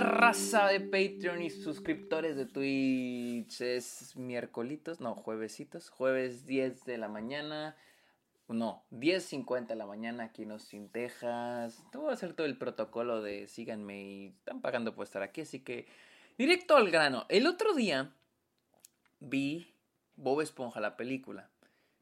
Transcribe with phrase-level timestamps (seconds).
[0.00, 3.60] raza de Patreon y suscriptores de Twitch.
[3.60, 5.90] Es miércolitos, no, juevesitos.
[5.90, 7.76] Jueves 10 de la mañana.
[8.48, 11.82] No, 10.50 de la mañana aquí en Austin, Texas.
[11.92, 15.60] Te voy hacer todo el protocolo de síganme y están pagando por estar aquí, así
[15.60, 15.86] que
[16.38, 17.26] directo al grano.
[17.28, 18.10] El otro día
[19.20, 19.74] vi
[20.16, 21.50] Bob Esponja, la película.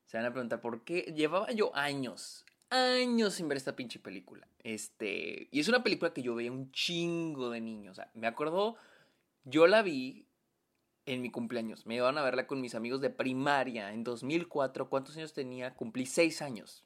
[0.07, 1.13] Se van a preguntar por qué.
[1.17, 4.47] Llevaba yo años, años sin ver esta pinche película.
[4.63, 7.93] Este, y es una película que yo veía un chingo de niños.
[7.93, 8.77] O sea, me acuerdo,
[9.45, 10.27] yo la vi
[11.07, 11.87] en mi cumpleaños.
[11.87, 14.89] Me iban a verla con mis amigos de primaria en 2004.
[14.89, 15.75] ¿Cuántos años tenía?
[15.75, 16.85] Cumplí seis años.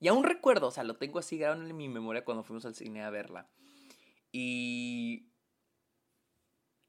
[0.00, 2.74] Y aún recuerdo, o sea, lo tengo así grabado en mi memoria cuando fuimos al
[2.74, 3.48] cine a verla.
[4.32, 5.27] Y.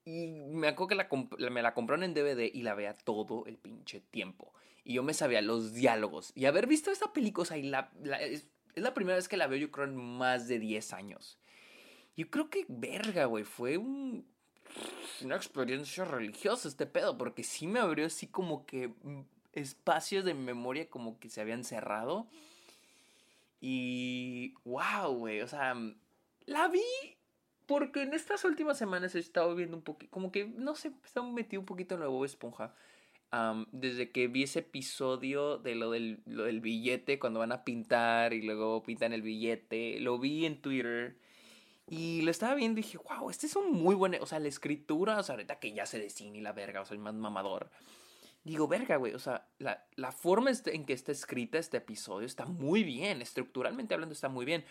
[0.10, 0.88] Y me acuerdo
[1.38, 4.52] que me la compraron en DVD y la veía todo el pinche tiempo.
[4.84, 6.32] Y yo me sabía los diálogos.
[6.34, 9.46] Y haber visto esta película, o sea, y la, es, la primera vez que la
[9.46, 11.38] veo, yo creo, en más de 10 años.
[12.18, 14.26] Yo creo que, verga, güey, fue un,
[15.22, 18.92] una experiencia religiosa este pedo, porque sí me abrió así como que
[19.54, 22.28] espacios de memoria como que se habían cerrado.
[23.62, 25.76] Y, wow, güey, o sea,
[26.48, 26.82] la vi
[27.70, 31.22] porque en estas últimas semanas he estado viendo un poquito, como que, no sé, he
[31.22, 32.74] metido un poquito en la Bob Esponja
[33.72, 38.34] desde que vi ese episodio de lo del, lo del billete, cuando van a pintar
[38.34, 41.16] y luego pintan el billete, lo vi en Twitter.
[41.86, 44.16] Y lo estaba viendo y dije, wow, este es un muy buen.
[44.16, 46.86] O sea, la escritura, o sea, ahorita que ya se de cine la verga, o
[46.86, 47.70] sea, el más mamador.
[48.44, 52.26] Digo, verga, güey, o sea, la, la forma este, en que está escrita este episodio
[52.26, 54.66] está muy bien, estructuralmente hablando está muy bien.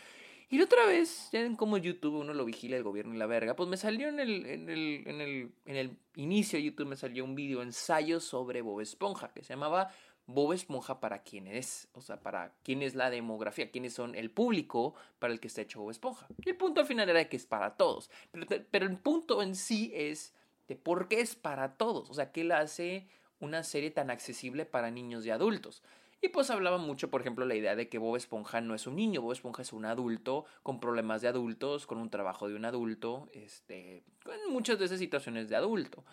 [0.51, 3.27] Y la otra vez, ya ven cómo YouTube uno lo vigila el gobierno y la
[3.27, 6.87] verga, pues me salió en el, en el, en el, en el inicio de YouTube,
[6.87, 9.93] me salió un video ensayo sobre Bob Esponja, que se llamaba
[10.27, 14.31] Bob Esponja para quién es, o sea, para quién es la demografía, quiénes son el
[14.31, 16.27] público para el que está hecho Bob Esponja.
[16.43, 19.55] Y el punto al final era que es para todos, pero, pero el punto en
[19.55, 20.35] sí es
[20.67, 23.07] de por qué es para todos, o sea, qué la hace
[23.39, 25.83] una serie tan accesible para niños y adultos.
[26.21, 28.97] Y pues hablaba mucho, por ejemplo, la idea de que Bob Esponja no es un
[28.97, 32.65] niño, Bob Esponja es un adulto con problemas de adultos, con un trabajo de un
[32.65, 36.05] adulto, este, con muchas de esas situaciones de adulto.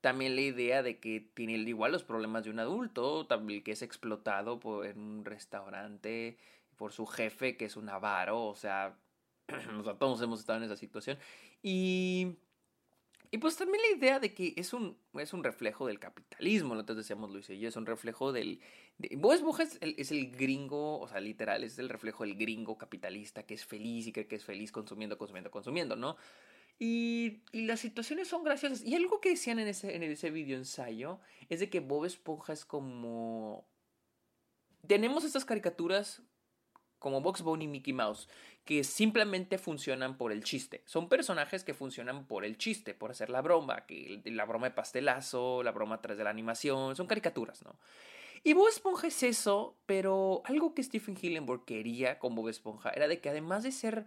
[0.00, 3.82] también la idea de que tiene igual los problemas de un adulto, también que es
[3.82, 6.36] explotado por, en un restaurante
[6.76, 8.96] por su jefe, que es un avaro, o sea,
[10.00, 11.16] todos hemos estado en esa situación.
[11.62, 12.38] Y
[13.34, 16.98] y pues también la idea de que es un, es un reflejo del capitalismo, nosotros
[16.98, 18.60] decíamos Luis y yo, es un reflejo del...
[18.98, 23.44] De, es el, es el gringo, o sea, literal, es el reflejo del gringo capitalista
[23.44, 26.18] que es feliz y cree que es feliz consumiendo, consumiendo, consumiendo, ¿no?
[26.78, 28.84] Y, y, las situaciones son graciosas.
[28.84, 32.52] Y algo que decían en ese, en ese video ensayo es de que Bob Esponja
[32.52, 33.66] es como...
[34.86, 36.20] Tenemos estas caricaturas
[37.02, 38.28] como Box Bunny y Mickey Mouse,
[38.64, 40.82] que simplemente funcionan por el chiste.
[40.86, 44.74] Son personajes que funcionan por el chiste, por hacer la broma, que la broma de
[44.74, 47.76] pastelazo, la broma tras de la animación, son caricaturas, ¿no?
[48.44, 53.06] Y Bob Esponja es eso, pero algo que Stephen Hillenburg quería con Bob Esponja era
[53.06, 54.06] de que además de ser,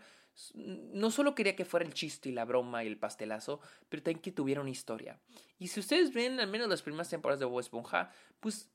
[0.53, 4.21] no solo quería que fuera el chiste y la broma y el pastelazo, pero también
[4.21, 5.19] que tuviera una historia.
[5.57, 8.69] Y si ustedes ven al menos las primeras temporadas de Bob Esponja, pues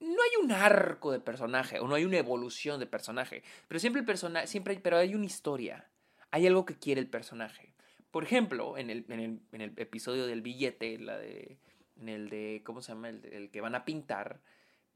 [0.00, 4.00] no hay un arco de personaje o no hay una evolución de personaje, pero siempre
[4.00, 5.88] el personaje, siempre pero hay una historia,
[6.30, 7.74] hay algo que quiere el personaje.
[8.10, 11.58] Por ejemplo, en el, en el, episodio del billete, la de,
[12.00, 13.08] en el de, ¿cómo se llama?
[13.08, 14.40] El, que van a pintar,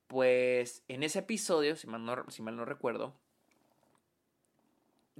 [0.07, 3.17] pues en ese episodio, si mal no, si mal no recuerdo,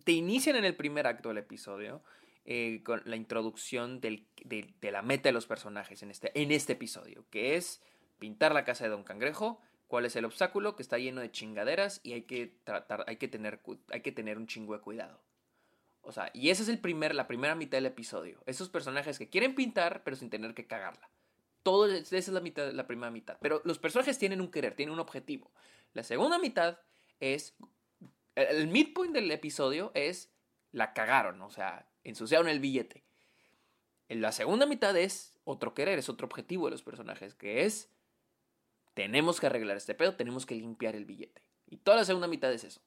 [0.05, 2.03] te inician en el primer acto del episodio
[2.45, 6.75] eh, con la introducción de, de, la meta de los personajes en este, en este
[6.75, 7.83] episodio, que es
[8.19, 12.01] pintar la casa de Don Cangrejo cuál es el obstáculo, que está lleno de chingaderas
[12.05, 13.61] y hay que tratar, hay que tener,
[13.91, 15.21] hay que tener un chingo de cuidado.
[16.03, 18.41] O sea, y esa es el primer, la primera mitad del episodio.
[18.47, 21.11] Esos personajes que quieren pintar, pero sin tener que cagarla.
[21.63, 23.37] Todo, esa es la, mitad, la primera mitad.
[23.41, 25.51] Pero los personajes tienen un querer, tienen un objetivo.
[25.93, 26.79] La segunda mitad
[27.21, 27.57] es.
[28.37, 30.31] El midpoint del episodio es.
[30.71, 33.05] La cagaron, o sea, ensuciaron el billete.
[34.09, 37.91] En la segunda mitad es otro querer, es otro objetivo de los personajes, que es
[38.99, 41.41] tenemos que arreglar este pedo, tenemos que limpiar el billete.
[41.69, 42.81] Y toda la segunda mitad es eso.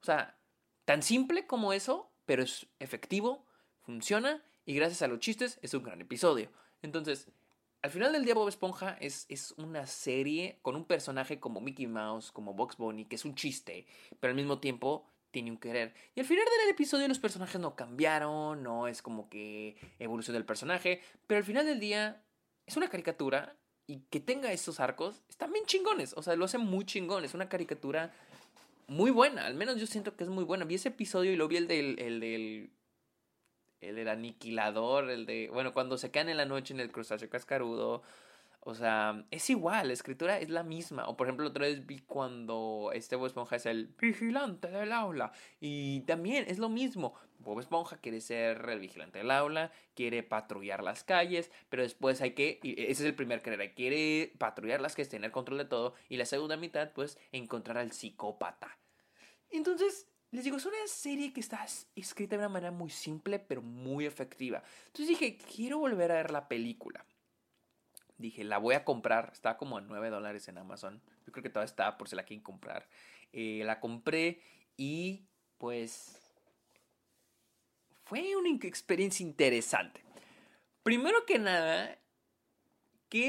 [0.00, 0.38] O sea,
[0.86, 3.44] tan simple como eso, pero es efectivo,
[3.82, 6.50] funciona y gracias a los chistes es un gran episodio.
[6.80, 7.28] Entonces,
[7.82, 11.86] al final del día Bob Esponja es, es una serie con un personaje como Mickey
[11.86, 13.86] Mouse, como Box Bunny, que es un chiste,
[14.20, 15.92] pero al mismo tiempo tiene un querer.
[16.14, 20.46] Y al final del episodio los personajes no cambiaron, no es como que evolución del
[20.46, 22.22] personaje, pero al final del día
[22.64, 23.57] es una caricatura
[23.88, 26.12] y que tenga esos arcos, están bien chingones.
[26.16, 27.24] O sea, lo hacen muy chingón.
[27.24, 28.12] Es una caricatura
[28.86, 29.46] muy buena.
[29.46, 30.66] Al menos yo siento que es muy buena.
[30.66, 31.98] Vi ese episodio y lo vi el del.
[31.98, 32.70] El del
[33.80, 38.02] el, aniquilador, el de, bueno, cuando se quedan en la noche en el crustáceo cascarudo,
[38.60, 41.08] o sea, es igual, la escritura es la misma.
[41.08, 45.32] O por ejemplo, otra vez vi cuando este Esponja es el vigilante del aula.
[45.60, 47.14] Y también es lo mismo.
[47.48, 52.32] Bob Esponja quiere ser el vigilante del aula, quiere patrullar las calles, pero después hay
[52.32, 55.94] que, y ese es el primer querer, quiere patrullar las calles, tener control de todo.
[56.08, 58.78] Y la segunda mitad, pues, encontrar al psicópata.
[59.50, 61.64] Entonces, les digo, es una serie que está
[61.96, 64.62] escrita de una manera muy simple, pero muy efectiva.
[64.86, 67.04] Entonces dije, quiero volver a ver la película
[68.18, 69.30] dije, la voy a comprar.
[69.32, 71.00] Está como a 9 dólares en Amazon.
[71.24, 72.88] Yo creo que todavía está por si la quieren comprar.
[73.32, 74.42] Eh, la compré
[74.76, 75.24] y
[75.56, 76.27] pues
[78.08, 80.00] fue una experiencia interesante.
[80.82, 81.98] Primero que nada,
[83.10, 83.28] que,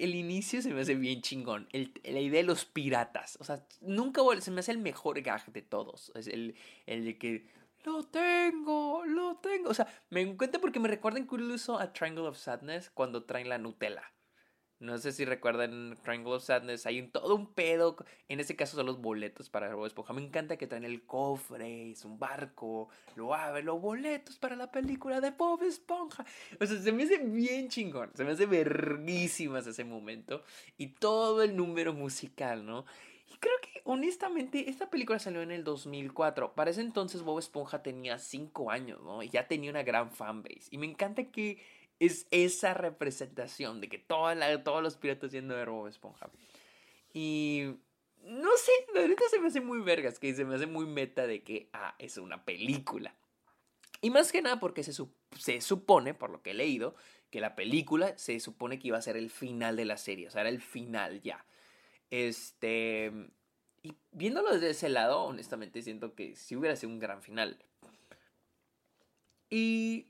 [0.00, 1.68] el inicio se me hace bien chingón.
[1.72, 3.36] la idea de los piratas.
[3.40, 6.10] O sea, nunca se me hace el mejor gag de todos.
[6.14, 6.54] Es el,
[6.86, 7.46] el de que
[7.84, 9.68] lo tengo, lo tengo.
[9.68, 13.58] O sea, me encuentro porque me recuerda incluso a Triangle of Sadness cuando traen la
[13.58, 14.10] Nutella.
[14.80, 16.86] No sé si recuerdan Triangle of Sadness.
[16.86, 17.96] Hay todo un pedo.
[18.28, 20.12] En este caso son los boletos para Bob Esponja.
[20.12, 22.88] Me encanta que traen el cofre, es un barco.
[23.16, 26.24] Lo abre, los boletos para la película de Bob Esponja.
[26.60, 28.10] O sea, se me hace bien chingón.
[28.14, 30.44] Se me hace verguísimas ese momento.
[30.76, 32.84] Y todo el número musical, ¿no?
[33.30, 36.54] Y creo que, honestamente, esta película salió en el 2004.
[36.54, 39.24] Para ese entonces Bob Esponja tenía 5 años, ¿no?
[39.24, 40.68] Y ya tenía una gran fanbase.
[40.70, 41.58] Y me encanta que
[42.00, 46.30] es esa representación de que toda la, todos los piratas siendo de Bob Esponja.
[47.12, 47.74] Y
[48.22, 51.42] no sé, ahorita se me hace muy vergas, que se me hace muy meta de
[51.42, 53.14] que, ah, es una película.
[54.00, 54.92] Y más que nada porque se,
[55.38, 56.94] se supone, por lo que he leído,
[57.30, 60.30] que la película se supone que iba a ser el final de la serie, o
[60.30, 61.44] sea, era el final ya.
[62.10, 63.12] Este.
[63.82, 67.58] Y viéndolo desde ese lado, honestamente siento que sí hubiera sido un gran final.
[69.50, 70.06] Y.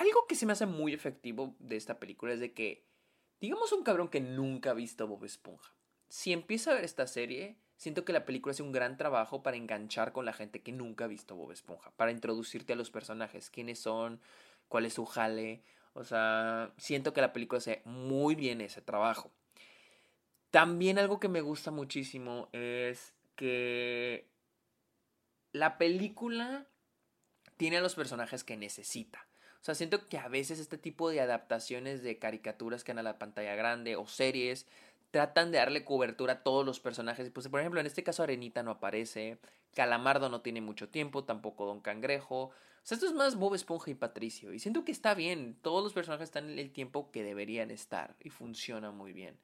[0.00, 2.86] Algo que se me hace muy efectivo de esta película es de que.
[3.38, 5.74] Digamos un cabrón que nunca ha visto Bob Esponja.
[6.08, 9.58] Si empieza a ver esta serie, siento que la película hace un gran trabajo para
[9.58, 11.90] enganchar con la gente que nunca ha visto Bob Esponja.
[11.96, 14.22] Para introducirte a los personajes, quiénes son,
[14.68, 15.62] cuál es su jale.
[15.92, 19.30] O sea, siento que la película hace muy bien ese trabajo.
[20.50, 24.30] También algo que me gusta muchísimo es que
[25.52, 26.66] la película
[27.58, 29.26] tiene a los personajes que necesita.
[29.60, 33.02] O sea, siento que a veces este tipo de adaptaciones de caricaturas que van a
[33.02, 34.66] la pantalla grande o series
[35.10, 37.30] tratan de darle cobertura a todos los personajes.
[37.30, 39.38] Pues, por ejemplo, en este caso Arenita no aparece,
[39.74, 42.44] Calamardo no tiene mucho tiempo, tampoco Don Cangrejo.
[42.44, 42.52] O
[42.82, 44.54] sea, esto es más Bob Esponja y Patricio.
[44.54, 48.16] Y siento que está bien, todos los personajes están en el tiempo que deberían estar
[48.20, 49.38] y funciona muy bien.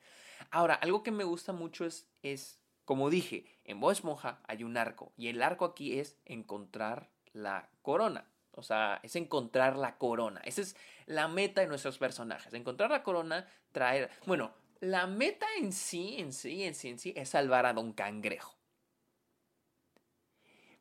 [0.51, 4.77] Ahora, algo que me gusta mucho es, es, como dije, en Bob Esponja hay un
[4.77, 5.13] arco.
[5.19, 8.27] Y el arco aquí es encontrar la corona.
[8.57, 10.41] O sea, es encontrar la corona.
[10.45, 10.77] Esa es
[11.07, 12.53] la meta de nuestros personajes.
[12.55, 14.11] Encontrar la corona, traer...
[14.27, 17.93] Bueno, la meta en sí, en sí, en sí, en sí, es salvar a Don
[17.93, 18.57] Cangrejo.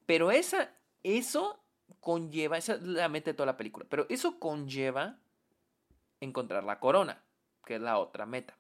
[0.06, 0.74] Pero esa,
[1.04, 1.64] eso
[2.00, 5.20] conlleva, esa es la meta de toda la película, pero eso conlleva
[6.20, 7.24] encontrar la corona,
[7.66, 8.58] que es la otra meta.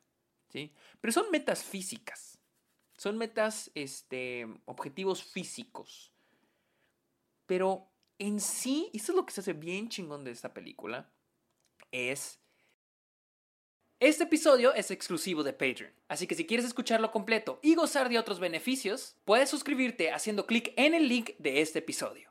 [1.01, 2.39] Pero son metas físicas.
[2.97, 6.13] Son metas, este, objetivos físicos.
[7.45, 11.11] Pero en sí, y eso es lo que se hace bien chingón de esta película,
[11.91, 12.39] es...
[14.01, 18.19] Este episodio es exclusivo de Patreon, así que si quieres escucharlo completo y gozar de
[18.19, 22.29] otros beneficios, puedes suscribirte haciendo clic en el link de este episodio.